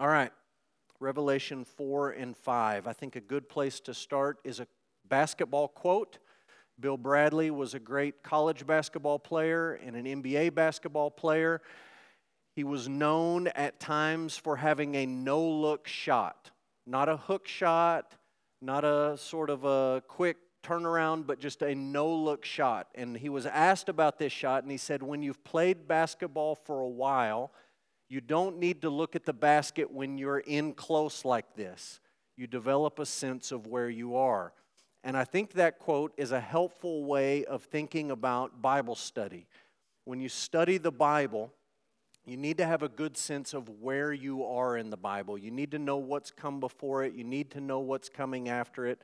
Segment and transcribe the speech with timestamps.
[0.00, 0.32] All right,
[0.98, 2.86] Revelation 4 and 5.
[2.86, 4.66] I think a good place to start is a
[5.06, 6.16] basketball quote.
[6.80, 11.60] Bill Bradley was a great college basketball player and an NBA basketball player.
[12.56, 16.50] He was known at times for having a no look shot,
[16.86, 18.14] not a hook shot,
[18.62, 22.88] not a sort of a quick turnaround, but just a no look shot.
[22.94, 26.80] And he was asked about this shot, and he said, When you've played basketball for
[26.80, 27.52] a while,
[28.10, 32.00] you don't need to look at the basket when you're in close like this.
[32.36, 34.52] You develop a sense of where you are.
[35.04, 39.46] And I think that quote is a helpful way of thinking about Bible study.
[40.04, 41.52] When you study the Bible,
[42.26, 45.38] you need to have a good sense of where you are in the Bible.
[45.38, 48.86] You need to know what's come before it, you need to know what's coming after
[48.86, 49.00] it.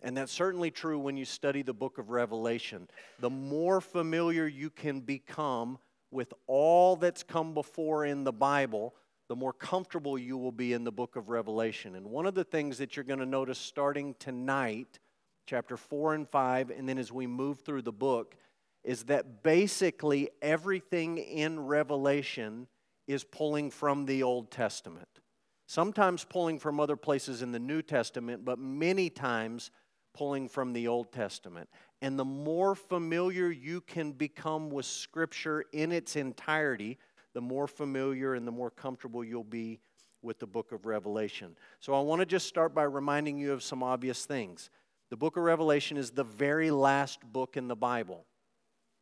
[0.00, 2.88] And that's certainly true when you study the book of Revelation.
[3.18, 5.78] The more familiar you can become
[6.14, 8.94] with all that's come before in the Bible,
[9.28, 11.96] the more comfortable you will be in the book of Revelation.
[11.96, 15.00] And one of the things that you're going to notice starting tonight,
[15.46, 18.36] chapter 4 and 5, and then as we move through the book,
[18.84, 22.68] is that basically everything in Revelation
[23.06, 25.08] is pulling from the Old Testament.
[25.66, 29.70] Sometimes pulling from other places in the New Testament, but many times
[30.14, 31.68] pulling from the Old Testament.
[32.00, 36.98] And the more familiar you can become with Scripture in its entirety,
[37.34, 39.80] the more familiar and the more comfortable you'll be
[40.22, 41.56] with the book of Revelation.
[41.80, 44.70] So I want to just start by reminding you of some obvious things.
[45.10, 48.24] The book of Revelation is the very last book in the Bible.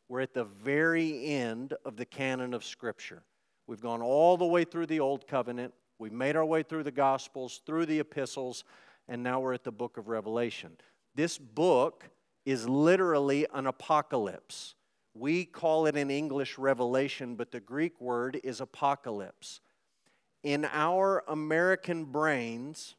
[0.08, 3.22] We're at the very end of the canon of Scripture.
[3.66, 6.90] We've gone all the way through the Old Covenant, we've made our way through the
[6.90, 8.64] Gospels, through the epistles,
[9.08, 10.76] and now we're at the book of Revelation.
[11.14, 12.10] This book
[12.44, 14.74] is literally an apocalypse.
[15.14, 19.60] We call it in English revelation, but the Greek word is apocalypse.
[20.42, 22.96] In our American brains,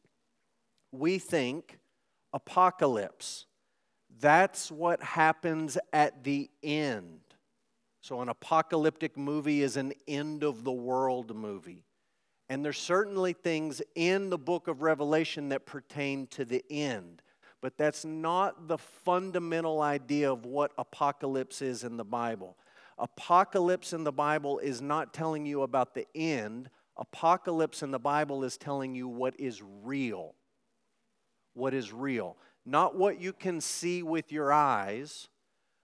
[0.91, 1.79] we think
[2.31, 3.47] apocalypse
[4.19, 7.19] that's what happens at the end.
[8.01, 11.85] So, an apocalyptic movie is an end of the world movie.
[12.49, 17.21] And there's certainly things in the book of Revelation that pertain to the end.
[17.63, 22.57] But that's not the fundamental idea of what apocalypse is in the Bible.
[22.97, 26.69] Apocalypse in the Bible is not telling you about the end.
[26.97, 30.35] Apocalypse in the Bible is telling you what is real.
[31.53, 32.35] What is real.
[32.65, 35.29] Not what you can see with your eyes,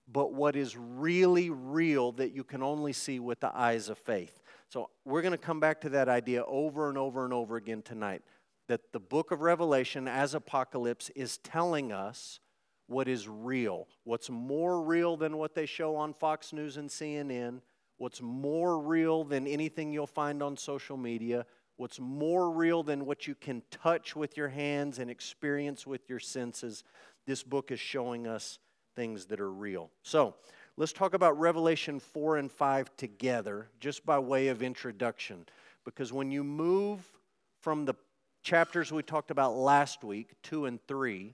[0.06, 4.42] but what is really real that you can only see with the eyes of faith.
[4.68, 7.84] So we're going to come back to that idea over and over and over again
[7.84, 8.22] tonight
[8.70, 12.40] that the book of Revelation, as Apocalypse, is telling us
[12.86, 13.88] what is real.
[14.04, 17.62] What's more real than what they show on Fox News and CNN,
[17.98, 21.48] what's more real than anything you'll find on social media,
[21.78, 26.20] what's more real than what you can touch with your hands and experience with your
[26.20, 26.84] senses.
[27.26, 28.60] This book is showing us
[28.96, 29.90] things that are real.
[30.04, 30.36] So,
[30.78, 35.48] let's talk about Revelation 4 and 5 together, just by way of introduction.
[35.86, 37.10] Because when you move
[37.62, 37.96] from the
[38.42, 41.34] chapters we talked about last week, 2 and 3,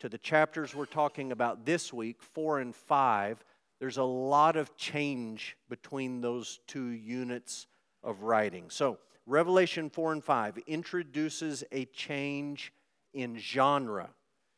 [0.00, 3.44] to the chapters we're talking about this week, 4 and 5,
[3.78, 7.66] there's a lot of change between those two units
[8.02, 8.66] of writing.
[8.68, 12.72] So, Revelation 4 and 5 introduces a change
[13.12, 14.10] in genre,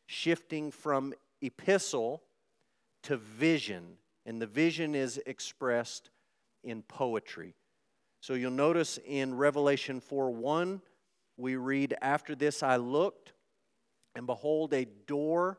[0.06, 2.22] shifting from epistle
[3.02, 6.10] to vision, and the vision is expressed
[6.62, 7.54] in poetry.
[8.20, 10.80] So you'll notice in Revelation 4 1,
[11.36, 13.32] we read, After this I looked,
[14.14, 15.58] and behold, a door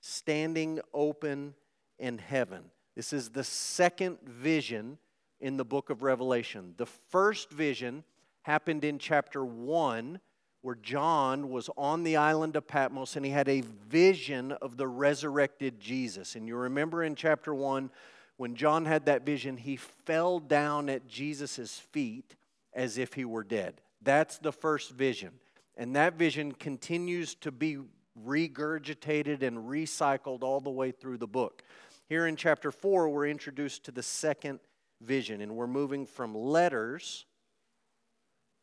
[0.00, 1.54] standing open
[1.98, 2.64] in heaven.
[2.96, 4.98] This is the second vision
[5.40, 6.74] in the book of Revelation.
[6.76, 8.04] The first vision
[8.42, 10.20] happened in chapter 1
[10.62, 14.86] where John was on the island of Patmos and he had a vision of the
[14.86, 16.36] resurrected Jesus.
[16.36, 17.90] And you remember in chapter 1
[18.36, 22.36] when John had that vision, he fell down at Jesus' feet
[22.72, 23.80] as if he were dead.
[24.02, 25.32] That's the first vision.
[25.76, 27.78] And that vision continues to be
[28.26, 31.62] regurgitated and recycled all the way through the book.
[32.08, 34.60] Here in chapter 4, we're introduced to the second
[35.00, 37.26] vision, and we're moving from letters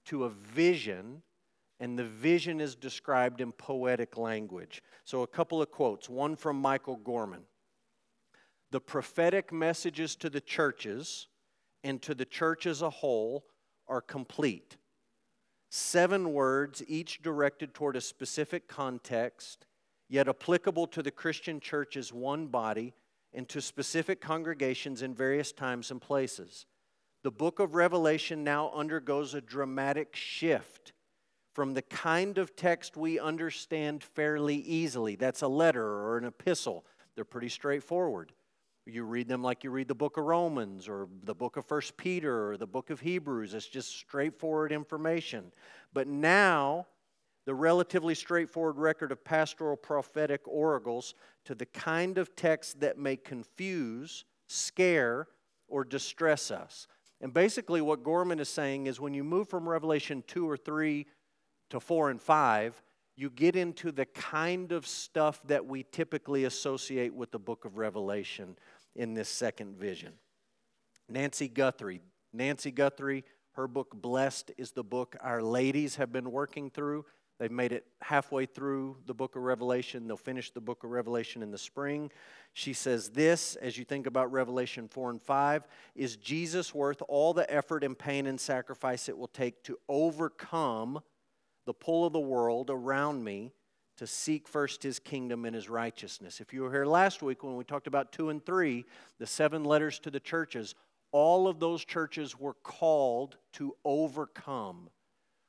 [0.05, 1.23] to a vision,
[1.79, 4.83] and the vision is described in poetic language.
[5.03, 7.43] So, a couple of quotes one from Michael Gorman.
[8.71, 11.27] The prophetic messages to the churches
[11.83, 13.45] and to the church as a whole
[13.87, 14.77] are complete.
[15.69, 19.65] Seven words, each directed toward a specific context,
[20.07, 22.93] yet applicable to the Christian church as one body
[23.33, 26.65] and to specific congregations in various times and places.
[27.21, 30.93] The book of Revelation now undergoes a dramatic shift
[31.53, 35.15] from the kind of text we understand fairly easily.
[35.15, 36.85] That's a letter or an epistle.
[37.15, 38.31] They're pretty straightforward.
[38.91, 41.95] You read them like you read the book of Romans or the book of First
[41.95, 43.53] Peter or the book of Hebrews.
[43.53, 45.51] It's just straightforward information.
[45.93, 46.87] But now,
[47.45, 51.13] the relatively straightforward record of pastoral prophetic oracles
[51.45, 55.27] to the kind of text that may confuse, scare,
[55.67, 56.87] or distress us.
[57.21, 61.05] And basically, what Gorman is saying is when you move from Revelation 2 or 3
[61.69, 62.81] to 4 and 5,
[63.19, 67.77] you get into the kind of stuff that we typically associate with the book of
[67.77, 68.55] Revelation
[68.95, 70.13] in this second vision.
[71.07, 72.01] Nancy Guthrie.
[72.33, 77.05] Nancy Guthrie, her book Blessed is the book our ladies have been working through.
[77.39, 80.07] They've made it halfway through the book of Revelation.
[80.07, 82.11] They'll finish the book of Revelation in the spring.
[82.53, 85.63] She says this, as you think about Revelation 4 and 5,
[85.95, 90.99] is Jesus worth all the effort and pain and sacrifice it will take to overcome
[91.65, 93.53] the pull of the world around me
[93.99, 96.39] to seek first his kingdom and his righteousness.
[96.39, 98.85] If you were here last week when we talked about 2 and 3,
[99.19, 100.73] the seven letters to the churches,
[101.11, 104.89] all of those churches were called to overcome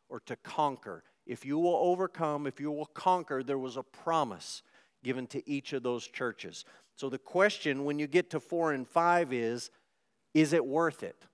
[0.08, 1.05] or to conquer.
[1.29, 4.64] If you will overcome, if you will conquer, there was a promise
[5.05, 6.64] given to each of those churches.
[6.97, 9.70] So the question when you get to 4 and 5 is
[10.35, 11.25] is it worth it?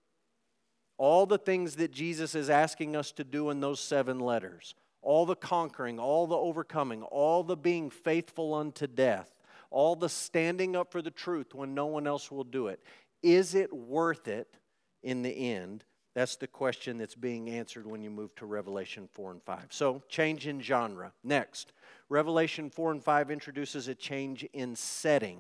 [0.99, 4.75] All the things that Jesus is asking us to do in those seven letters,
[5.07, 9.33] all the conquering, all the overcoming, all the being faithful unto death,
[9.71, 12.83] all the standing up for the truth when no one else will do it.
[13.23, 14.59] Is it worth it
[15.05, 15.85] in the end?
[16.17, 19.67] That's the question that's being answered when you move to Revelation 4 and 5.
[19.69, 21.13] So, change in genre.
[21.23, 21.73] Next,
[22.09, 25.39] Revelation 4 and 5 introduces a change in setting,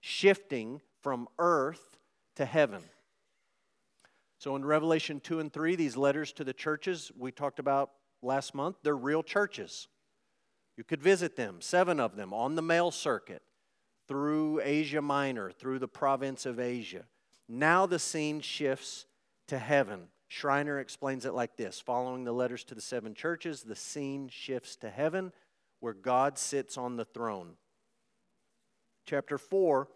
[0.00, 1.98] shifting from earth
[2.36, 2.84] to heaven.
[4.38, 7.90] So in Revelation 2 and 3, these letters to the churches we talked about
[8.22, 9.88] last month, they're real churches.
[10.76, 13.42] You could visit them, seven of them, on the mail circuit
[14.06, 17.04] through Asia Minor, through the province of Asia.
[17.48, 19.06] Now the scene shifts
[19.48, 20.08] to heaven.
[20.28, 24.76] Schreiner explains it like this Following the letters to the seven churches, the scene shifts
[24.76, 25.32] to heaven
[25.80, 27.52] where God sits on the throne.
[29.06, 29.88] Chapter 4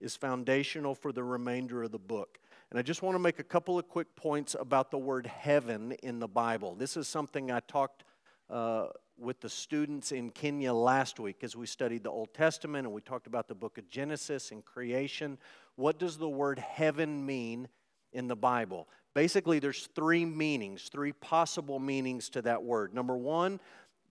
[0.00, 2.38] is foundational for the remainder of the book.
[2.70, 5.90] And I just want to make a couple of quick points about the word heaven
[6.04, 6.76] in the Bible.
[6.76, 8.04] This is something I talked
[8.48, 8.86] uh,
[9.18, 13.00] with the students in Kenya last week as we studied the Old Testament and we
[13.00, 15.36] talked about the book of Genesis and creation.
[15.74, 17.66] What does the word heaven mean
[18.12, 18.88] in the Bible?
[19.14, 22.94] Basically, there's three meanings, three possible meanings to that word.
[22.94, 23.58] Number one,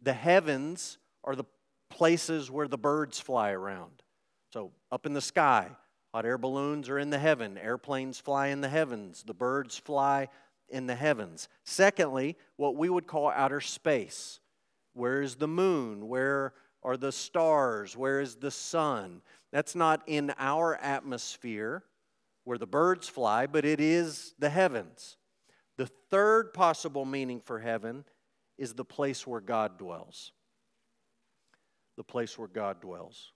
[0.02, 1.46] the heavens are the
[1.90, 4.04] places where the birds fly around.
[4.52, 5.70] So, up in the sky,
[6.14, 10.28] Hot air balloons are in the heaven, airplanes fly in the heavens, the birds fly
[10.68, 11.48] in the heavens.
[11.64, 14.40] Secondly, what we would call outer space.
[14.94, 16.08] Where is the moon?
[16.08, 16.54] Where
[16.84, 17.96] are the stars?
[17.96, 19.22] Where is the sun?
[19.52, 21.84] That's not in our atmosphere
[22.44, 25.18] where the birds fly, but it is the heavens.
[25.78, 28.06] The third possible meaning for heaven
[28.58, 30.32] is the place where God dwells.
[31.98, 33.32] The place where God dwells.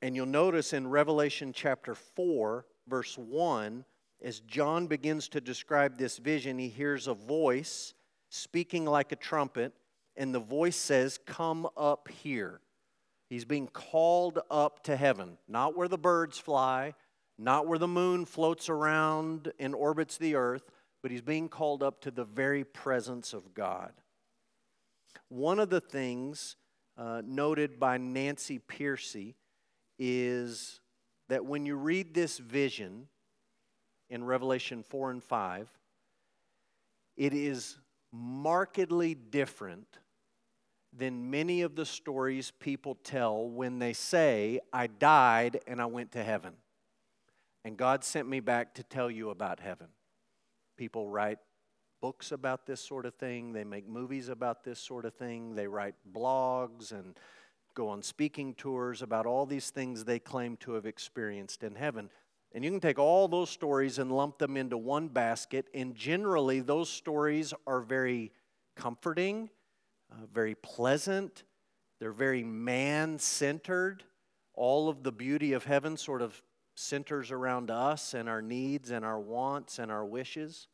[0.00, 3.84] And you'll notice in Revelation chapter 4, verse 1,
[4.22, 7.94] as John begins to describe this vision, he hears a voice
[8.28, 9.72] speaking like a trumpet,
[10.16, 12.60] and the voice says, Come up here.
[13.28, 16.94] He's being called up to heaven, not where the birds fly,
[17.36, 20.70] not where the moon floats around and orbits the earth,
[21.02, 23.92] but he's being called up to the very presence of God.
[25.28, 26.56] One of the things
[26.96, 29.34] uh, noted by Nancy Pearcey
[29.98, 30.80] is
[31.28, 33.08] that when you read this vision
[34.10, 35.68] in Revelation 4 and 5,
[37.16, 37.78] it is
[38.12, 39.98] markedly different
[40.96, 46.12] than many of the stories people tell when they say, I died and I went
[46.12, 46.54] to heaven.
[47.64, 49.88] And God sent me back to tell you about heaven.
[50.76, 51.38] People write
[52.00, 55.66] books about this sort of thing, they make movies about this sort of thing, they
[55.66, 57.18] write blogs and
[57.78, 62.10] go on speaking tours about all these things they claim to have experienced in heaven.
[62.52, 66.58] And you can take all those stories and lump them into one basket, and generally,
[66.58, 68.32] those stories are very
[68.74, 69.48] comforting,
[70.10, 71.44] uh, very pleasant,
[72.00, 74.02] they're very man centered.
[74.54, 76.42] All of the beauty of heaven sort of
[76.74, 80.66] centers around us and our needs and our wants and our wishes.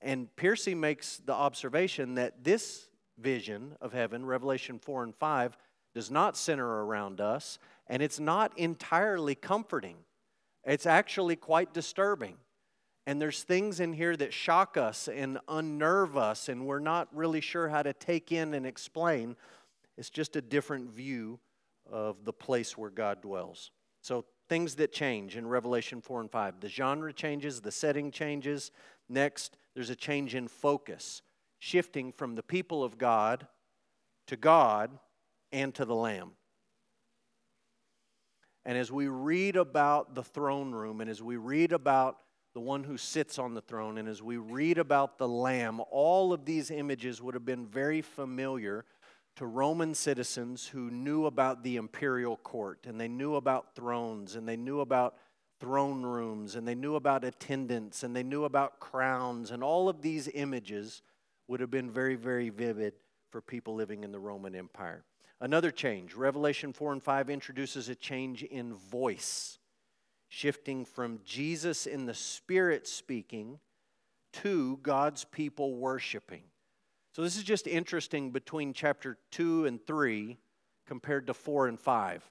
[0.00, 5.58] And Pearcey makes the observation that this vision of heaven, Revelation 4 and 5,
[5.94, 9.96] does not center around us, and it's not entirely comforting.
[10.64, 12.36] It's actually quite disturbing.
[13.06, 17.40] And there's things in here that shock us and unnerve us, and we're not really
[17.40, 19.36] sure how to take in and explain.
[19.98, 21.40] It's just a different view
[21.90, 23.72] of the place where God dwells.
[24.02, 26.60] So, things that change in Revelation 4 and 5.
[26.60, 28.70] The genre changes, the setting changes.
[29.08, 31.22] Next, there's a change in focus,
[31.58, 33.46] shifting from the people of God
[34.26, 34.98] to God
[35.52, 36.32] and to the Lamb.
[38.64, 42.18] And as we read about the throne room and as we read about
[42.54, 46.32] the one who sits on the throne and as we read about the Lamb, all
[46.32, 48.84] of these images would have been very familiar
[49.36, 54.46] to Roman citizens who knew about the imperial court and they knew about thrones and
[54.46, 55.16] they knew about
[55.58, 60.02] throne rooms and they knew about attendants and they knew about crowns and all of
[60.02, 61.02] these images
[61.48, 62.92] would have been very, very vivid
[63.30, 65.04] for people living in the Roman Empire.
[65.42, 69.58] Another change, Revelation 4 and 5 introduces a change in voice,
[70.28, 73.58] shifting from Jesus in the Spirit speaking
[74.34, 76.44] to God's people worshiping.
[77.10, 80.38] So, this is just interesting between chapter 2 and 3
[80.86, 82.30] compared to 4 and 5.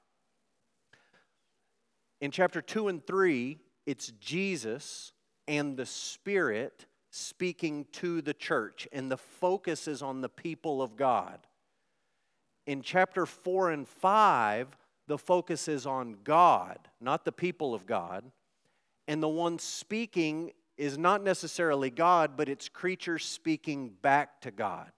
[2.21, 5.11] In chapter 2 and 3, it's Jesus
[5.49, 10.95] and the Spirit speaking to the church, and the focus is on the people of
[10.95, 11.45] God.
[12.67, 14.67] In chapter 4 and 5,
[15.07, 18.23] the focus is on God, not the people of God.
[19.07, 24.91] And the one speaking is not necessarily God, but it's creatures speaking back to God.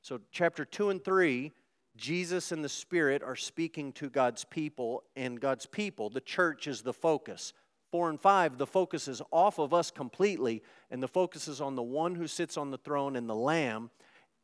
[0.00, 1.52] So, chapter 2 and 3,
[1.96, 6.82] Jesus and the Spirit are speaking to God's people, and God's people, the church, is
[6.82, 7.52] the focus.
[7.90, 11.74] 4 and 5, the focus is off of us completely, and the focus is on
[11.74, 13.90] the one who sits on the throne and the Lamb,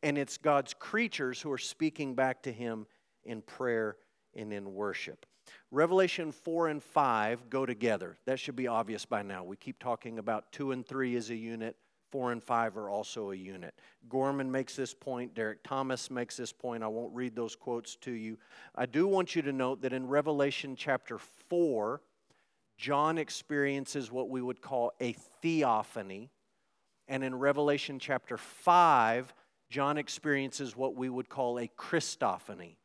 [0.03, 2.87] and it's God's creatures who are speaking back to Him
[3.25, 3.97] in prayer
[4.35, 5.27] and in worship.
[5.71, 8.17] Revelation 4 and 5 go together.
[8.27, 9.45] That should be obvious by now.
[9.45, 11.77] We keep talking about 2 and 3 as a unit,
[12.11, 13.75] 4 and 5 are also a unit.
[14.09, 16.83] Gorman makes this point, Derek Thomas makes this point.
[16.83, 18.39] I won't read those quotes to you.
[18.75, 22.01] I do want you to note that in Revelation chapter 4,
[22.79, 25.13] John experiences what we would call a
[25.43, 26.31] theophany.
[27.09, 29.35] And in Revelation chapter 5,
[29.71, 32.77] John experiences what we would call a Christophany.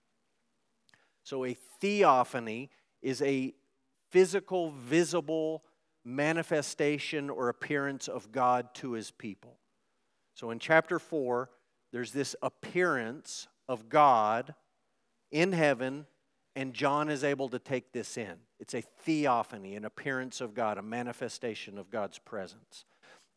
[1.23, 2.69] So, a theophany
[3.01, 3.53] is a
[4.11, 5.63] physical, visible
[6.03, 9.57] manifestation or appearance of God to his people.
[10.35, 11.49] So, in chapter 4,
[11.91, 14.53] there's this appearance of God
[15.31, 16.05] in heaven,
[16.55, 18.35] and John is able to take this in.
[18.59, 22.85] It's a theophany, an appearance of God, a manifestation of God's presence.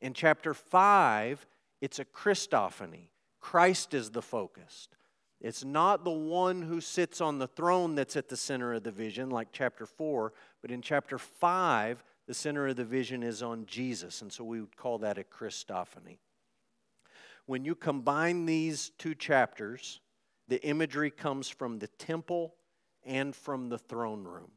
[0.00, 1.46] In chapter 5,
[1.80, 3.08] it's a Christophany.
[3.46, 4.88] Christ is the focus.
[5.40, 8.90] It's not the one who sits on the throne that's at the center of the
[8.90, 13.64] vision, like chapter 4, but in chapter 5, the center of the vision is on
[13.64, 16.18] Jesus, and so we would call that a Christophany.
[17.46, 20.00] When you combine these two chapters,
[20.48, 22.56] the imagery comes from the temple
[23.04, 24.50] and from the throne room.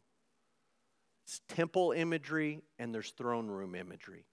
[1.25, 4.25] It's temple imagery and there's throne room imagery.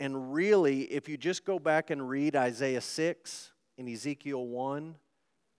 [0.00, 4.96] And really, if you just go back and read Isaiah 6 and Ezekiel 1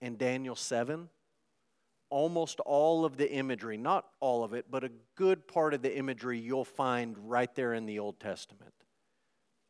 [0.00, 1.08] and Daniel 7,
[2.10, 5.96] almost all of the imagery, not all of it, but a good part of the
[5.96, 8.74] imagery you'll find right there in the Old Testament.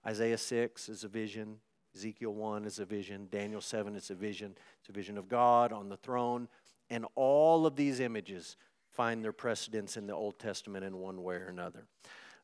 [0.07, 1.59] Isaiah 6 is a vision,
[1.95, 4.57] Ezekiel 1 is a vision, Daniel 7 is a vision.
[4.81, 6.49] It's a vision of God on the throne.
[6.88, 8.57] And all of these images
[8.88, 11.87] find their precedence in the Old Testament in one way or another.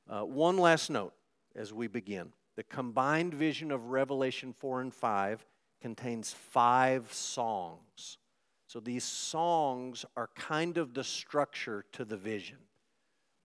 [0.08, 1.14] Uh, one last note
[1.58, 2.32] as we begin.
[2.56, 5.44] The combined vision of Revelation 4 and 5
[5.82, 8.18] contains five songs.
[8.66, 12.58] So these songs are kind of the structure to the vision.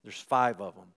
[0.03, 0.89] There's five of them.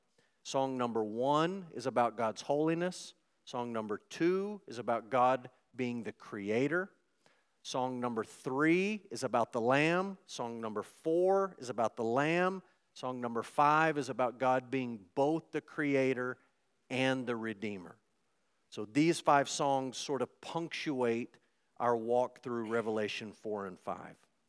[0.43, 3.15] Song number one is about God's holiness.
[3.45, 6.91] Song number two is about God being the creator.
[7.63, 10.19] Song number three is about the Lamb.
[10.27, 12.63] Song number four is about the Lamb.
[12.95, 16.39] Song number five is about God being both the creator
[16.91, 17.97] and the Redeemer.
[18.69, 21.37] So these five songs sort of punctuate
[21.79, 23.99] our walk through Revelation 4 and 5.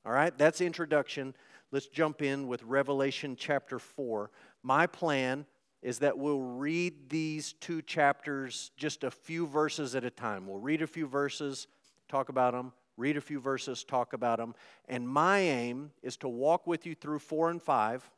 [0.06, 1.36] All right, that's introduction.
[1.72, 4.32] Let's jump in with Revelation chapter 4.
[4.64, 5.46] My plan
[5.82, 10.48] is that we'll read these two chapters just a few verses at a time.
[10.48, 11.68] We'll read a few verses,
[12.08, 14.56] talk about them, read a few verses, talk about them.
[14.88, 18.10] And my aim is to walk with you through 4 and 5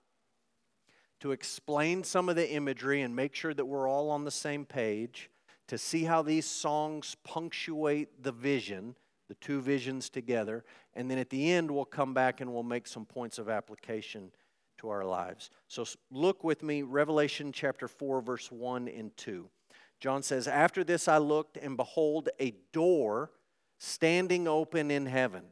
[1.19, 4.65] to explain some of the imagery and make sure that we're all on the same
[4.65, 5.29] page,
[5.67, 8.95] to see how these songs punctuate the vision,
[9.27, 10.63] the two visions together.
[10.95, 14.31] And then at the end, we'll come back and we'll make some points of application
[14.79, 15.51] to our lives.
[15.67, 19.47] So look with me, Revelation chapter 4, verse 1 and 2.
[19.99, 23.31] John says, After this I looked, and behold, a door
[23.77, 25.43] standing open in heaven.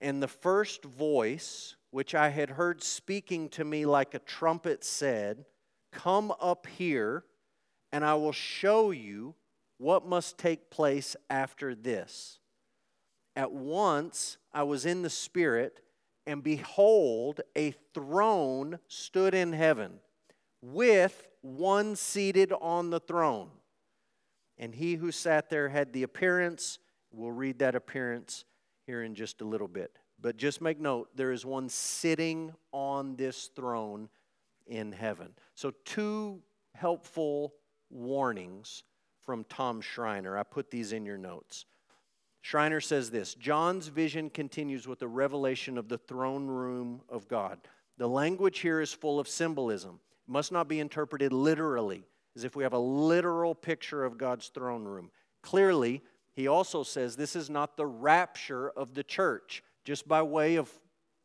[0.00, 5.44] And the first voice, which I had heard speaking to me like a trumpet, said,
[5.92, 7.24] Come up here,
[7.92, 9.34] and I will show you
[9.78, 12.40] what must take place after this.
[13.34, 15.80] At once I was in the Spirit
[16.28, 20.00] and behold, a throne stood in heaven
[20.60, 23.48] with one seated on the throne.
[24.58, 26.80] And he who sat there had the appearance,
[27.12, 28.44] we'll read that appearance
[28.86, 29.98] here in just a little bit.
[30.20, 34.08] But just make note, there is one sitting on this throne
[34.66, 35.32] in heaven.
[35.54, 36.40] So, two
[36.74, 37.54] helpful
[37.90, 38.82] warnings
[39.22, 40.36] from Tom Schreiner.
[40.36, 41.66] I put these in your notes.
[42.40, 47.58] Schreiner says this John's vision continues with the revelation of the throne room of God.
[47.98, 50.00] The language here is full of symbolism.
[50.26, 52.04] It must not be interpreted literally,
[52.36, 55.10] as if we have a literal picture of God's throne room.
[55.42, 59.62] Clearly, he also says this is not the rapture of the church.
[59.84, 60.70] Just by way of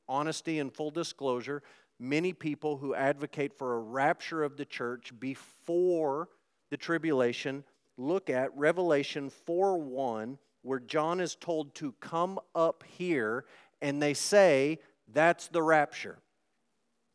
[0.07, 1.63] honesty and full disclosure,
[1.99, 6.29] many people who advocate for a rapture of the church before
[6.71, 7.63] the tribulation
[7.97, 13.45] look at Revelation 4 1 where John is told to come up here,
[13.81, 14.79] and they say
[15.13, 16.17] that's the rapture.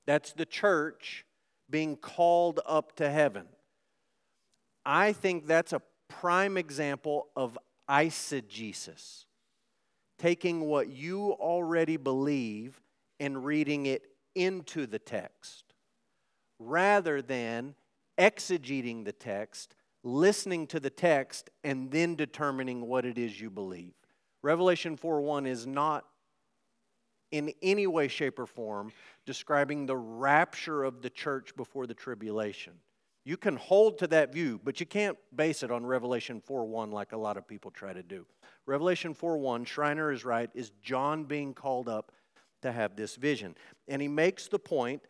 [0.07, 1.25] That's the church
[1.69, 3.47] being called up to heaven.
[4.85, 7.59] I think that's a prime example of
[7.91, 9.25] eisegesis,
[10.19, 12.81] taking what you already believe
[13.21, 15.65] and reading it into the text,
[16.59, 17.75] rather than
[18.19, 23.95] exegeting the text listening to the text and then determining what it is you believe.
[24.43, 26.05] Revelation 4 1 is not
[27.31, 28.91] in any way shape or form
[29.27, 32.73] describing the rapture of the church before the tribulation.
[33.29, 37.13] You can hold to that view, but you can't base it on Revelation 4:1 like
[37.13, 38.25] a lot of people try to do.
[38.65, 42.11] Revelation 4:1, Schreiner is right, is John being called up
[42.63, 43.55] to have this vision.
[43.87, 45.03] And he makes the point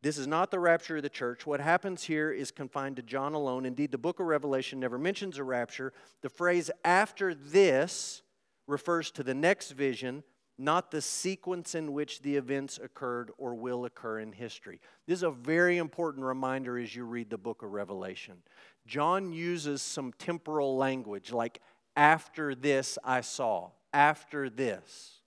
[0.00, 1.44] this is not the rapture of the church.
[1.44, 3.66] What happens here is confined to John alone.
[3.66, 5.92] Indeed, the book of Revelation never mentions a rapture.
[6.22, 8.22] The phrase after this
[8.66, 10.24] refers to the next vision,
[10.58, 14.80] not the sequence in which the events occurred or will occur in history.
[15.06, 18.38] This is a very important reminder as you read the book of Revelation.
[18.84, 21.60] John uses some temporal language like,
[21.94, 25.20] after this I saw, after this.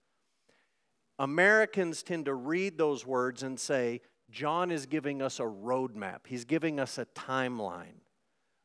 [1.18, 6.46] Americans tend to read those words and say, John is giving us a roadmap, he's
[6.46, 8.00] giving us a timeline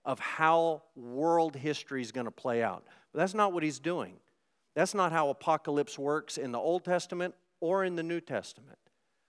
[0.05, 2.85] of how world history is going to play out.
[3.13, 4.15] But that's not what he's doing.
[4.77, 8.79] That's not how apocalypse works in the Old Testament or in the New Testament.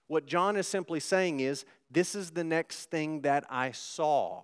[0.07, 4.43] What John is simply saying is this is the next thing that I saw.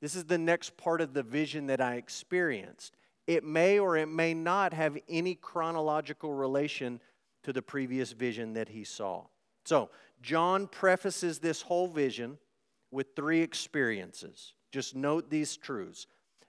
[0.00, 2.96] This is the next part of the vision that I experienced.
[3.26, 7.00] It may or it may not have any chronological relation
[7.42, 9.24] to the previous vision that he saw.
[9.66, 9.90] So,
[10.22, 12.38] John prefaces this whole vision
[12.90, 14.54] with three experiences.
[14.72, 16.06] Just note these truths.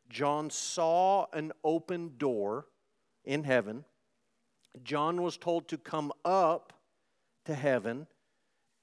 [0.10, 2.68] John saw an open door
[3.26, 3.86] in heaven.
[4.84, 6.74] John was told to come up
[7.46, 8.08] to heaven,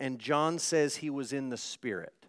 [0.00, 2.26] and John says he was in the Spirit.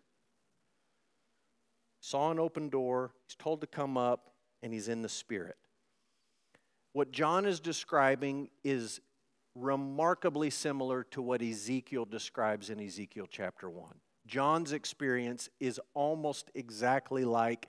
[2.01, 5.57] Saw an open door, he's told to come up, and he's in the Spirit.
[6.91, 8.99] What John is describing is
[9.55, 13.93] remarkably similar to what Ezekiel describes in Ezekiel chapter 1.
[14.25, 17.67] John's experience is almost exactly like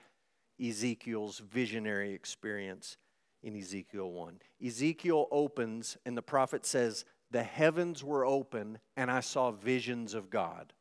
[0.59, 2.97] Ezekiel's visionary experience
[3.45, 4.39] in Ezekiel 1.
[4.65, 10.31] Ezekiel opens, and the prophet says, The heavens were open, and I saw visions of
[10.31, 10.73] God.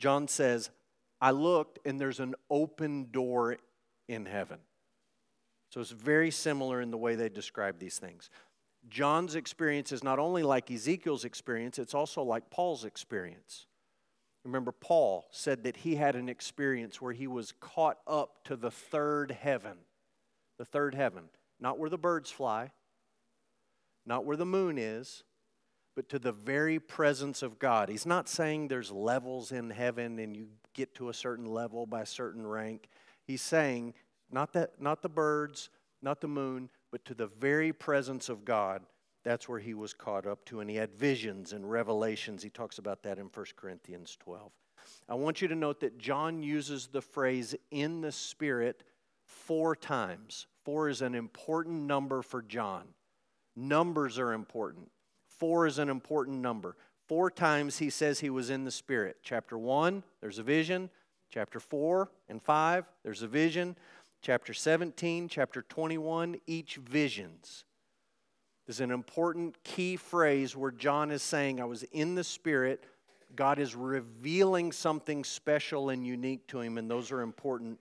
[0.00, 0.70] John says,
[1.20, 3.58] I looked, and there's an open door
[4.08, 4.58] in heaven.
[5.70, 8.30] So it's very similar in the way they describe these things.
[8.88, 13.66] John's experience is not only like Ezekiel's experience, it's also like Paul's experience.
[14.44, 18.70] Remember, Paul said that he had an experience where he was caught up to the
[18.70, 19.76] third heaven.
[20.58, 21.24] The third heaven.
[21.60, 22.70] Not where the birds fly,
[24.06, 25.24] not where the moon is,
[25.96, 27.88] but to the very presence of God.
[27.88, 32.02] He's not saying there's levels in heaven and you get to a certain level by
[32.02, 32.88] a certain rank.
[33.24, 33.94] He's saying,
[34.30, 38.82] not, that, not the birds, not the moon, but to the very presence of God.
[39.24, 40.60] That's where he was caught up to.
[40.60, 42.44] And he had visions and revelations.
[42.44, 44.52] He talks about that in 1 Corinthians 12.
[45.08, 48.84] I want you to note that John uses the phrase in the Spirit
[49.28, 50.46] four times.
[50.64, 52.84] Four is an important number for John.
[53.54, 54.90] Numbers are important.
[55.28, 56.76] Four is an important number.
[57.06, 59.18] Four times he says he was in the Spirit.
[59.22, 60.90] Chapter 1, there's a vision.
[61.30, 63.76] Chapter 4 and 5, there's a vision.
[64.20, 67.64] Chapter 17, chapter 21, each visions.
[68.66, 72.84] There's an important key phrase where John is saying, I was in the Spirit.
[73.36, 77.78] God is revealing something special and unique to him, and those are important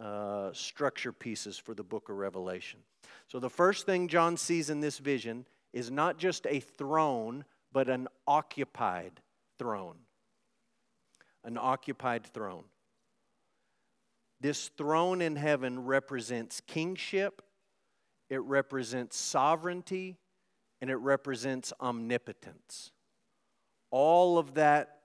[0.00, 2.80] uh, structure pieces for the book of Revelation.
[3.28, 7.88] So, the first thing John sees in this vision is not just a throne, but
[7.88, 9.20] an occupied
[9.58, 9.96] throne.
[11.44, 12.64] An occupied throne.
[14.40, 17.42] This throne in heaven represents kingship,
[18.30, 20.16] it represents sovereignty,
[20.80, 22.92] and it represents omnipotence.
[23.90, 25.00] All of that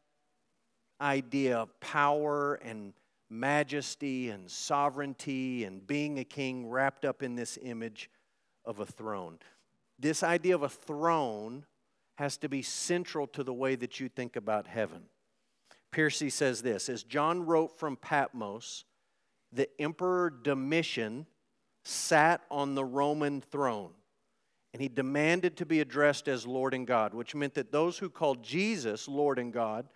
[1.02, 2.94] idea of power and
[3.34, 8.10] majesty and sovereignty and being a king wrapped up in this image
[8.64, 9.40] of a throne.
[9.98, 11.66] This idea of a throne
[12.16, 15.04] has to be central to the way that you think about heaven.
[15.92, 18.86] Pearcey says this As John wrote from Patmos,
[19.52, 21.26] the Emperor Domitian
[21.84, 23.92] sat on the Roman throne
[24.74, 28.10] and he demanded to be addressed as Lord and God, which meant that those who
[28.10, 29.88] called Jesus Lord and God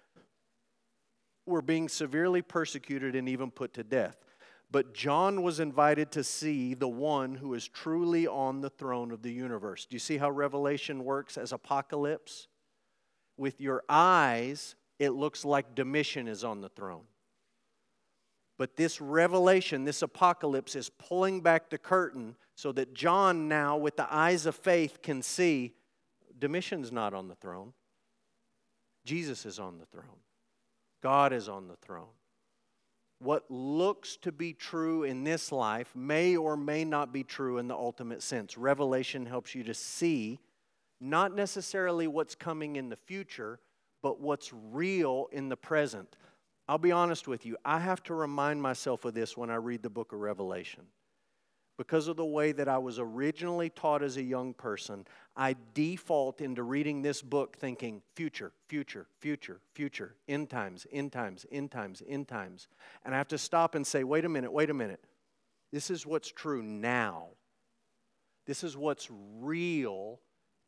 [1.48, 4.18] were being severely persecuted and even put to death.
[4.70, 9.22] But John was invited to see the one who is truly on the throne of
[9.22, 9.86] the universe.
[9.86, 12.48] Do you see how Revelation works as apocalypse?
[13.38, 17.06] With your eyes, it looks like Domitian is on the throne.
[18.58, 23.96] But this revelation, this apocalypse, is pulling back the curtain so that John, now with
[23.96, 25.76] the eyes of faith, can see
[26.38, 27.74] Domitian's not on the throne.
[29.06, 30.20] Jesus is on the throne.
[31.02, 32.08] God is on the throne.
[33.20, 37.68] What looks to be true in this life may or may not be true in
[37.68, 38.58] the ultimate sense.
[38.58, 40.40] Revelation helps you to see
[41.00, 43.60] not necessarily what's coming in the future,
[44.04, 46.16] but what's real in the present.
[46.68, 49.82] I'll be honest with you, I have to remind myself of this when I read
[49.82, 50.84] the book of Revelation.
[51.78, 56.42] Because of the way that I was originally taught as a young person, I default
[56.42, 62.02] into reading this book thinking future, future, future, future, end times, end times, end times,
[62.08, 62.68] end times.
[63.06, 65.04] And I have to stop and say, wait a minute, wait a minute.
[65.72, 67.28] This is what's true now.
[68.48, 70.20] This is what's real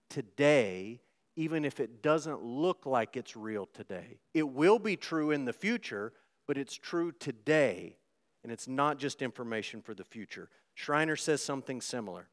[0.10, 1.02] today
[1.40, 4.20] even if it doesn't look like it's real today.
[4.34, 6.12] It will be true in the future,
[6.46, 7.96] but it's true today,
[8.44, 10.50] and it's not just information for the future.
[10.74, 12.28] Schreiner says something similar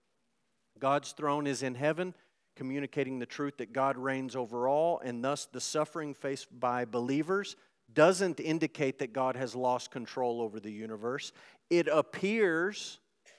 [0.78, 2.14] God's throne is in heaven,
[2.54, 7.56] communicating the truth that God reigns over all, and thus the suffering faced by believers
[7.92, 11.32] doesn't indicate that God has lost control over the universe.
[11.70, 12.98] It appears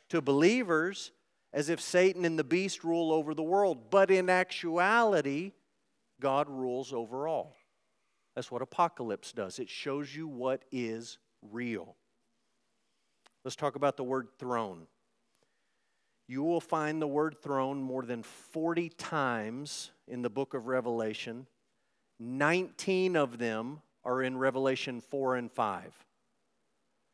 [0.09, 1.11] to believers
[1.53, 3.89] as if Satan and the beast rule over the world.
[3.89, 5.53] But in actuality,
[6.21, 7.55] God rules over all.
[8.35, 9.59] That's what Apocalypse does.
[9.59, 11.95] It shows you what is real.
[13.47, 14.87] Let's talk about the word throne.
[16.27, 21.47] You will find the word throne more than 40 times in the book of Revelation.
[22.19, 26.05] 19 of them are in Revelation 4 and 5.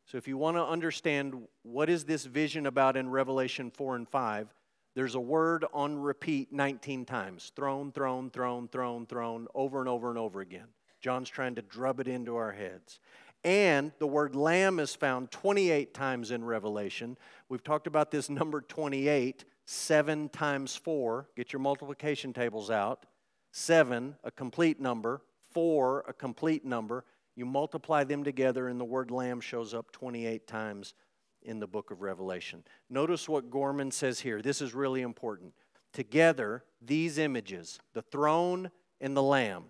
[0.07, 4.09] So if you want to understand what is this vision about in Revelation 4 and
[4.09, 4.47] 5,
[4.95, 10.09] there's a word on repeat 19 times throne, throne, throne, throne, throne, over and over
[10.09, 10.69] and over again.
[10.99, 12.99] John's trying to drub it into our heads.
[13.43, 17.17] And the word lamb is found 28 times in Revelation.
[17.49, 21.29] We've talked about this number 28, 7 times 4.
[21.35, 23.05] Get your multiplication tables out.
[23.51, 25.21] 7, a complete number.
[25.51, 27.05] 4, a complete number.
[27.35, 30.93] You multiply them together, and the word lamb shows up 28 times
[31.41, 32.63] in the book of Revelation.
[32.89, 34.41] Notice what Gorman says here.
[34.41, 35.53] This is really important.
[35.91, 39.65] Together, these images, the throne and the lamb,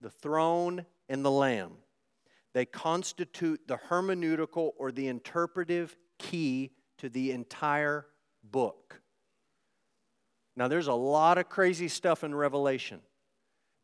[0.00, 1.72] the throne and the lamb,
[2.54, 8.06] they constitute the hermeneutical or the interpretive key to the entire
[8.42, 9.00] book.
[10.56, 13.00] Now, there's a lot of crazy stuff in Revelation.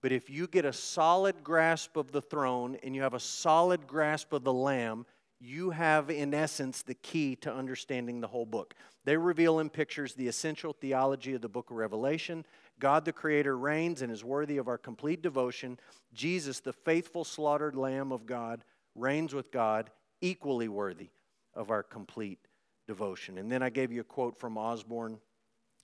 [0.02, 3.87] But if you get a solid grasp of the throne and you have a solid
[3.87, 5.04] grasp of the Lamb,
[5.40, 8.74] you have, in essence, the key to understanding the whole book.
[9.04, 12.44] They reveal in pictures the essential theology of the book of Revelation.
[12.81, 15.79] God the Creator reigns and is worthy of our complete devotion.
[16.12, 18.64] Jesus, the faithful slaughtered Lamb of God,
[18.95, 19.90] reigns with God,
[20.21, 21.11] equally worthy
[21.55, 22.40] of our complete
[22.88, 23.38] devotion.
[23.38, 25.19] And then I gave you a quote from Osborne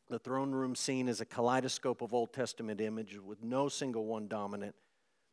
[0.08, 4.26] The throne room scene is a kaleidoscope of Old Testament images with no single one
[4.26, 4.74] dominant.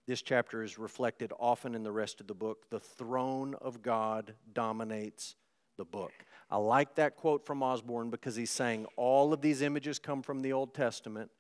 [0.06, 2.70] This chapter is reflected often in the rest of the book.
[2.70, 5.36] The throne of God dominates
[5.78, 6.12] the book.
[6.50, 10.42] I like that quote from Osborne because he's saying all of these images come from
[10.42, 11.32] the Old Testament,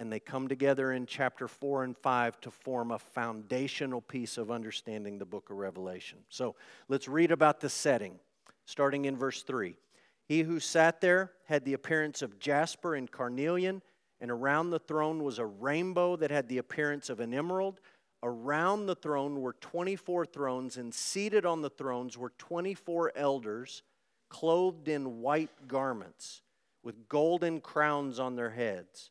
[0.00, 4.50] and they come together in chapter 4 and 5 to form a foundational piece of
[4.50, 6.20] understanding the book of Revelation.
[6.30, 6.56] So
[6.88, 8.18] let's read about the setting,
[8.64, 9.76] starting in verse 3.
[10.26, 13.82] He who sat there had the appearance of jasper and carnelian,
[14.22, 17.80] and around the throne was a rainbow that had the appearance of an emerald.
[18.22, 23.82] Around the throne were 24 thrones, and seated on the thrones were 24 elders,
[24.30, 26.40] clothed in white garments,
[26.82, 29.10] with golden crowns on their heads.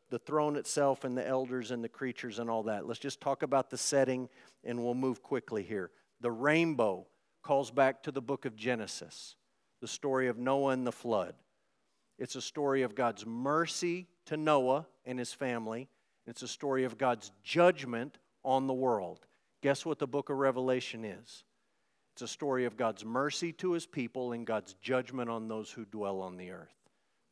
[0.11, 2.85] the throne itself and the elders and the creatures and all that.
[2.85, 4.29] Let's just talk about the setting
[4.63, 5.89] and we'll move quickly here.
[6.19, 7.07] The rainbow
[7.41, 9.35] calls back to the book of Genesis,
[9.79, 11.33] the story of Noah and the flood.
[12.19, 15.87] It's a story of God's mercy to Noah and his family.
[16.27, 19.25] It's a story of God's judgment on the world.
[19.63, 21.45] Guess what the book of Revelation is?
[22.13, 25.85] It's a story of God's mercy to his people and God's judgment on those who
[25.85, 26.75] dwell on the earth.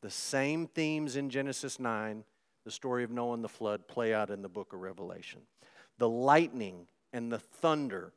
[0.00, 2.24] The same themes in Genesis 9
[2.70, 5.40] the story of Noah and the flood play out in the book of Revelation.
[5.98, 8.12] The lightning and the thunder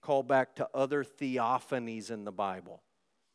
[0.00, 2.80] call back to other theophanies in the Bible.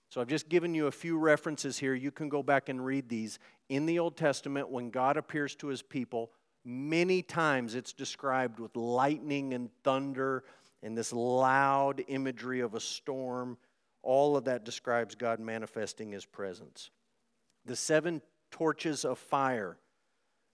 [0.10, 1.94] So I've just given you a few references here.
[1.94, 3.38] You can go back and read these.
[3.70, 6.32] In the Old Testament, when God appears to his people,
[6.66, 10.44] many times it's described with lightning and thunder
[10.82, 13.60] and this loud imagery of a storm.
[14.02, 16.90] All of that describes God manifesting his presence.
[17.64, 19.78] The seven torches of fire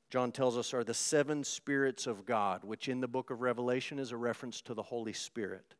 [0.09, 3.99] John tells us, are the seven spirits of God, which in the book of Revelation
[3.99, 5.75] is a reference to the Holy Spirit.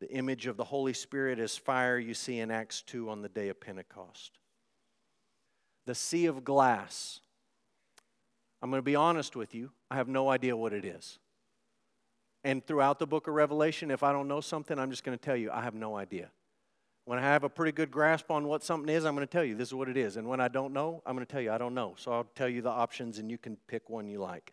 [0.00, 3.30] The image of the Holy Spirit is fire you see in Acts 2 on the
[3.30, 4.38] day of Pentecost.
[5.86, 7.20] The sea of glass.
[8.60, 11.18] I'm going to be honest with you, I have no idea what it is.
[12.44, 15.24] And throughout the book of Revelation, if I don't know something, I'm just going to
[15.24, 16.30] tell you, I have no idea.
[17.06, 19.44] When I have a pretty good grasp on what something is, I'm going to tell
[19.44, 20.16] you this is what it is.
[20.16, 21.94] And when I don't know, I'm going to tell you I don't know.
[21.96, 24.52] So I'll tell you the options and you can pick one you like.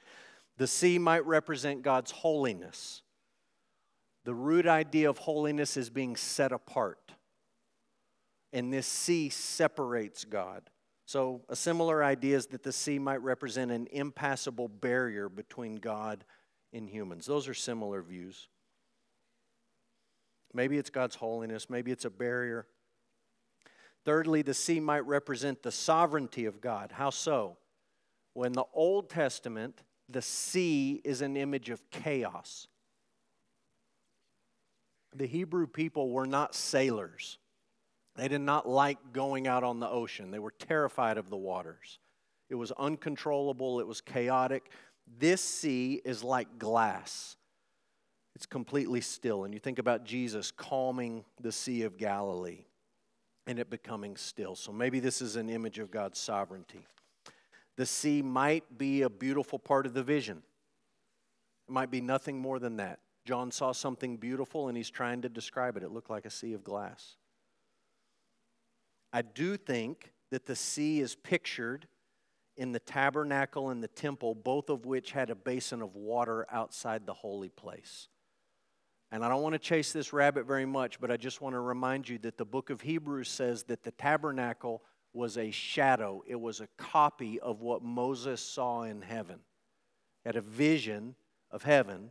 [0.58, 3.02] The sea might represent God's holiness.
[4.24, 7.14] The root idea of holiness is being set apart.
[8.54, 10.70] And this sea separates God.
[11.06, 16.24] So, a similar idea is that the sea might represent an impassable barrier between God
[16.72, 17.26] and humans.
[17.26, 18.48] Those are similar views.
[20.54, 22.68] Maybe it's God's holiness, maybe it's a barrier.
[24.06, 26.92] Thirdly, the sea might represent the sovereignty of God.
[26.92, 27.58] How so?
[28.34, 32.68] When the Old Testament, the sea is an image of chaos.
[35.16, 37.38] The Hebrew people were not sailors.
[38.16, 40.32] They did not like going out on the ocean.
[40.32, 42.00] They were terrified of the waters.
[42.50, 44.70] It was uncontrollable, it was chaotic.
[45.18, 47.38] This sea is like glass.
[48.36, 49.44] It's completely still.
[49.44, 52.66] And you think about Jesus calming the Sea of Galilee
[53.46, 54.56] and it becoming still.
[54.56, 56.86] So maybe this is an image of God's sovereignty.
[57.76, 60.42] The sea might be a beautiful part of the vision,
[61.68, 63.00] it might be nothing more than that.
[63.26, 65.84] John saw something beautiful and he's trying to describe it.
[65.84, 67.16] It looked like a sea of glass.
[69.14, 71.88] I do think that the sea is pictured
[72.58, 77.06] in the tabernacle and the temple, both of which had a basin of water outside
[77.06, 78.10] the holy place.
[79.14, 81.60] And I don't want to chase this rabbit very much, but I just want to
[81.60, 84.82] remind you that the book of Hebrews says that the tabernacle
[85.14, 89.38] was a shadow, it was a copy of what Moses saw in heaven.
[90.26, 91.14] Had a vision
[91.52, 92.10] of heaven,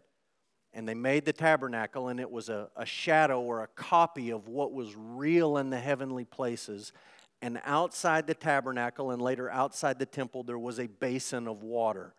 [0.72, 4.46] and they made the tabernacle, and it was a, a shadow or a copy of
[4.46, 6.92] what was real in the heavenly places.
[7.40, 12.14] And outside the tabernacle, and later outside the temple, there was a basin of water.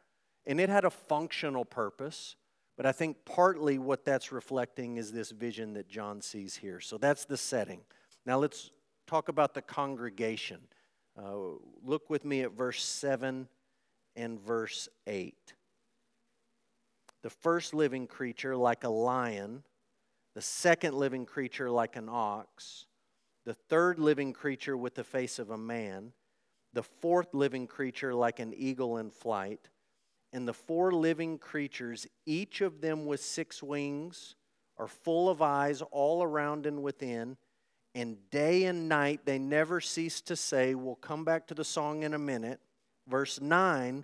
[0.46, 2.36] And it had a functional purpose.
[2.84, 6.82] But I think partly what that's reflecting is this vision that John sees here.
[6.82, 7.80] So that's the setting.
[8.26, 8.72] Now let's
[9.08, 10.60] talk about the congregation.
[11.18, 13.48] Uh, look with me at verse 7
[14.18, 15.34] and verse 8.
[17.22, 19.64] The first living creature, like a lion,
[20.36, 22.88] the second living creature, like an ox,
[23.46, 26.12] the third living creature with the face of a man,
[26.74, 29.70] the fourth living creature, like an eagle in flight
[30.34, 34.36] and the four living creatures, each of them with six wings,
[34.78, 37.38] are full of eyes all around and within.
[37.96, 42.04] And day and night they never cease to say, We'll come back to the song
[42.04, 42.60] in a minute.
[43.08, 44.04] Verse 9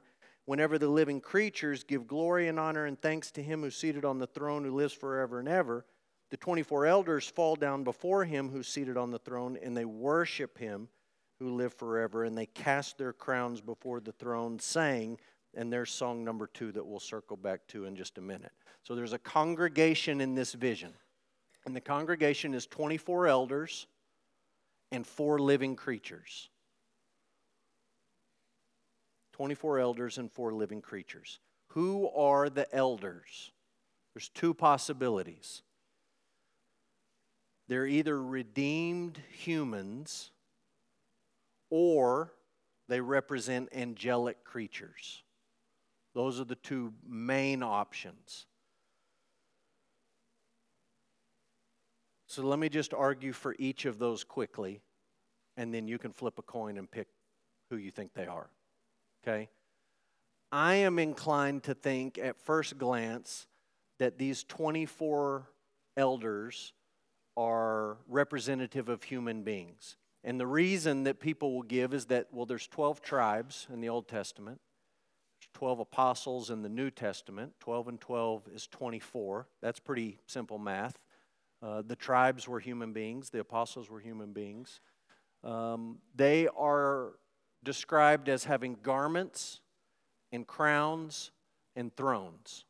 [0.49, 4.17] whenever the living creatures give glory and honor and thanks to him who's seated on
[4.17, 5.85] the throne who lives forever and ever,
[6.31, 10.57] the 24 elders fall down before him who's seated on the throne and they worship
[10.57, 10.89] him
[11.37, 15.19] who live forever and they cast their crowns before the throne, saying,
[15.55, 18.51] and there's song number two that we'll circle back to in just a minute.
[18.83, 20.93] So there's a congregation in this vision.
[21.65, 23.87] And the congregation is 24 elders
[24.91, 26.49] and four living creatures.
[29.33, 31.39] 24 elders and four living creatures.
[31.69, 33.51] Who are the elders?
[34.13, 35.61] There's two possibilities.
[37.67, 40.31] They're either redeemed humans
[41.69, 42.33] or
[42.87, 45.23] they represent angelic creatures.
[46.13, 48.47] Those are the two main options.
[52.27, 54.81] So let me just argue for each of those quickly,
[55.57, 57.07] and then you can flip a coin and pick
[57.69, 58.49] who you think they are
[59.23, 59.49] okay?
[60.51, 63.47] I am inclined to think at first glance
[63.99, 65.47] that these 24
[65.97, 66.73] elders
[67.37, 69.97] are representative of human beings.
[70.23, 73.89] And the reason that people will give is that, well, there's 12 tribes in the
[73.89, 74.59] Old Testament,
[75.53, 77.53] 12 apostles in the New Testament.
[77.59, 79.47] 12 and 12 is 24.
[79.61, 80.97] That's pretty simple math.
[81.61, 84.79] Uh, the tribes were human beings, the apostles were human beings.
[85.43, 87.13] Um, they are
[87.63, 89.59] described as having garments
[90.31, 91.31] and crowns
[91.75, 92.65] and thrones.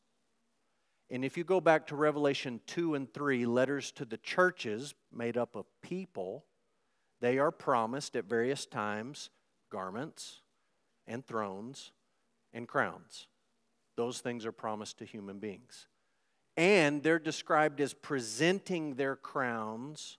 [1.12, 5.38] And if you go back to Revelation 2 and 3, letters to the churches made
[5.38, 6.46] up of people,
[7.20, 9.30] they are promised at various times
[9.72, 10.42] garments
[11.08, 11.92] and thrones
[12.54, 13.28] and crowns.
[13.96, 15.88] Those things are promised to human beings.
[16.58, 20.18] And they're described as presenting their crowns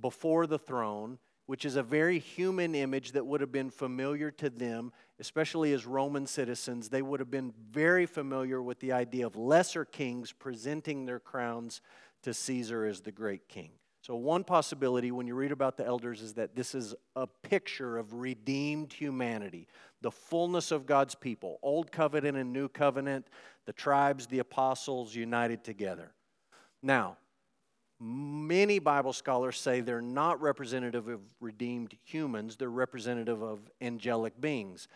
[0.00, 4.48] before the throne which is a very human image that would have been familiar to
[4.48, 6.88] them, especially as Roman citizens.
[6.88, 11.80] They would have been very familiar with the idea of lesser kings presenting their crowns
[12.22, 13.72] to Caesar as the great king.
[14.02, 17.96] So, one possibility when you read about the elders is that this is a picture
[17.96, 19.68] of redeemed humanity,
[20.00, 23.28] the fullness of God's people, Old Covenant and New Covenant,
[23.64, 26.12] the tribes, the apostles united together.
[26.82, 27.16] Now,
[28.04, 34.88] Many Bible scholars say they're not representative of redeemed humans, they're representative of angelic beings.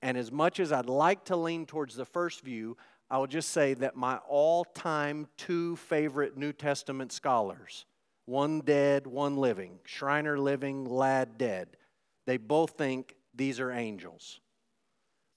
[0.00, 2.76] And as much as I'd like to lean towards the first view,
[3.10, 7.84] I will just say that my all time two favorite New Testament scholars,
[8.26, 11.76] one dead, one living, Schreiner living, Ladd dead,
[12.26, 14.40] they both think these are angels.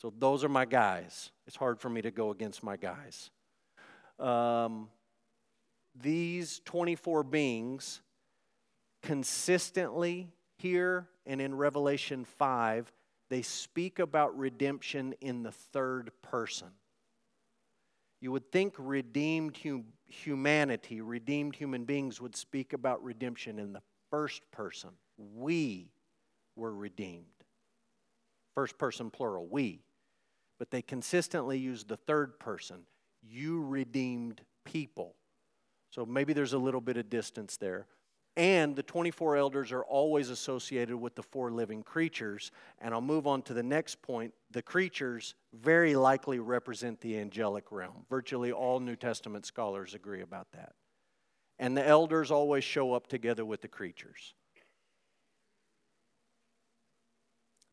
[0.02, 1.32] So those are my guys.
[1.48, 3.32] It's hard for me to go against my guys.
[4.20, 4.90] Um,
[6.00, 8.02] these 24 beings
[9.02, 12.92] consistently here and in Revelation 5,
[13.30, 16.68] they speak about redemption in the third person.
[18.22, 23.82] You would think redeemed hum- humanity, redeemed human beings would speak about redemption in the
[24.10, 24.92] first person.
[25.18, 25.92] We
[26.56, 27.26] were redeemed.
[28.54, 29.82] First person plural, we.
[30.58, 32.82] But they consistently use the third person.
[33.22, 35.16] You redeemed people.
[35.90, 37.88] So maybe there's a little bit of distance there.
[38.38, 42.52] And the 24 elders are always associated with the four living creatures.
[42.80, 44.34] And I'll move on to the next point.
[44.52, 48.06] The creatures very likely represent the angelic realm.
[48.10, 50.74] Virtually all New Testament scholars agree about that.
[51.60, 54.34] And the elders always show up together with the creatures.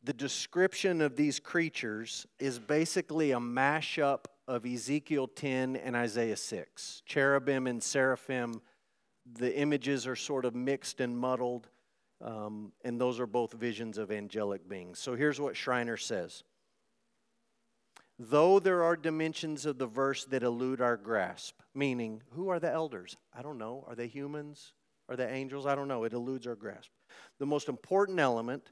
[0.05, 7.03] The description of these creatures is basically a mashup of Ezekiel 10 and Isaiah 6.
[7.07, 8.61] Cherubim and seraphim,
[9.31, 11.69] the images are sort of mixed and muddled,
[12.21, 14.99] um, and those are both visions of angelic beings.
[14.99, 16.45] So here's what Schreiner says
[18.19, 22.71] Though there are dimensions of the verse that elude our grasp, meaning, who are the
[22.71, 23.17] elders?
[23.37, 23.85] I don't know.
[23.89, 24.75] Are they humans?
[25.09, 25.67] Are they angels?
[25.67, 26.05] I don't know.
[26.05, 26.91] It eludes our grasp.
[27.39, 28.71] The most important element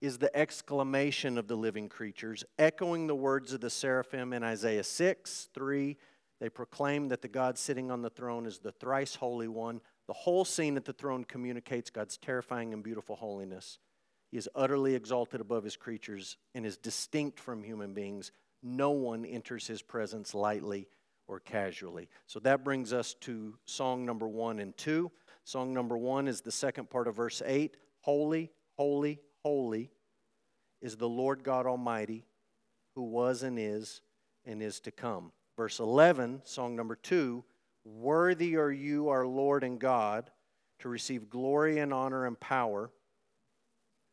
[0.00, 4.84] is the exclamation of the living creatures, echoing the words of the seraphim in Isaiah
[4.84, 5.96] 6 3.
[6.44, 9.80] They proclaim that the God sitting on the throne is the thrice holy one.
[10.06, 13.78] The whole scene at the throne communicates God's terrifying and beautiful holiness.
[14.30, 18.30] He is utterly exalted above his creatures and is distinct from human beings.
[18.62, 20.86] No one enters his presence lightly
[21.26, 22.10] or casually.
[22.26, 25.10] So that brings us to song number one and two.
[25.44, 29.90] Song number one is the second part of verse 8 Holy, holy, holy
[30.82, 32.26] is the Lord God Almighty,
[32.94, 34.02] who was and is
[34.44, 35.32] and is to come.
[35.56, 37.44] Verse 11, song number two
[37.84, 40.30] Worthy are you, our Lord and God,
[40.80, 42.90] to receive glory and honor and power,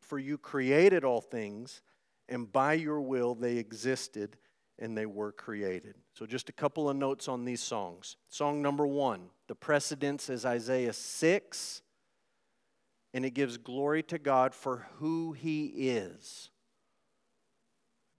[0.01, 1.81] for you created all things,
[2.27, 4.37] and by your will they existed
[4.77, 5.95] and they were created.
[6.13, 8.17] So, just a couple of notes on these songs.
[8.29, 11.81] Song number one, the precedence is Isaiah 6,
[13.13, 16.49] and it gives glory to God for who He is.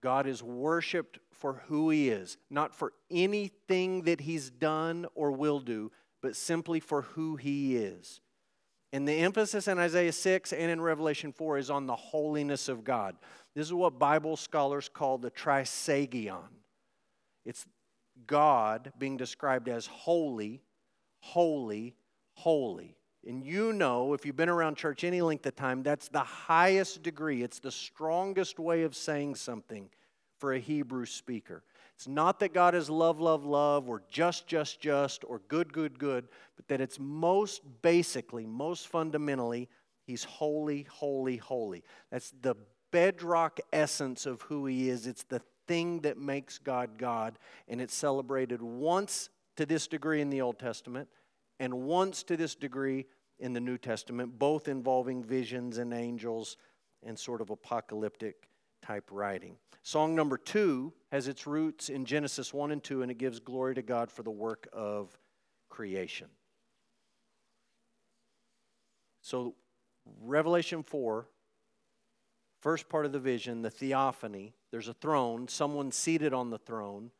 [0.03, 5.59] God is worshiped for who He is, not for anything that He's done or will
[5.59, 5.91] do,
[6.23, 8.21] but simply for who He is.
[8.93, 12.85] And the emphasis in Isaiah 6 and in Revelation 4 is on the holiness of
[12.85, 13.17] God.
[13.57, 16.45] This is what Bible scholars call the trisagion.
[17.45, 17.67] It's
[18.29, 20.63] God being described as holy,
[21.19, 21.97] holy,
[22.35, 22.95] holy.
[23.27, 27.03] And you know, if you've been around church any length of time, that's the highest
[27.03, 27.43] degree.
[27.43, 29.91] It's the strongest way of saying something
[30.43, 31.63] for a Hebrew speaker.
[31.95, 36.01] It's not that God is love, love, love, or just, just, just, or good, good,
[36.01, 36.27] good,
[36.57, 39.69] but that it's most basically, most fundamentally,
[40.05, 41.85] He's holy, holy, holy.
[42.11, 42.57] That's the
[42.91, 45.07] bedrock essence of who He is.
[45.07, 47.39] It's the thing that makes God God,
[47.69, 51.09] and it's celebrated once to this degree in the Old Testament
[51.61, 53.07] and once to this degree
[53.39, 56.57] in the New Testament, both involving visions and angels
[57.05, 58.49] and sort of apocalyptic
[58.83, 59.57] type writing.
[59.83, 63.75] Song number two has its roots in Genesis 1 and 2, and it gives glory
[63.75, 65.17] to God for the work of
[65.69, 66.29] creation.
[69.23, 69.55] So,
[70.21, 71.27] Revelation 4,
[72.61, 77.11] first part of the vision, the theophany, there's a throne, someone seated on the throne.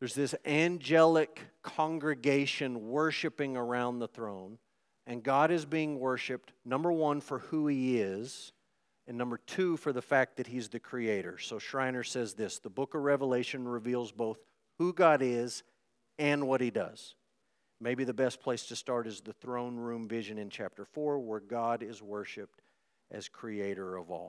[0.00, 4.58] There's this angelic congregation worshiping around the throne,
[5.06, 8.52] and God is being worshiped, number one, for who He is
[9.06, 11.38] and number two, for the fact that he's the creator.
[11.38, 14.38] So Schreiner says this the book of Revelation reveals both
[14.78, 15.62] who God is
[16.18, 17.14] and what he does.
[17.80, 21.40] Maybe the best place to start is the throne room vision in chapter 4, where
[21.40, 22.62] God is worshiped
[23.10, 24.22] as creator of all.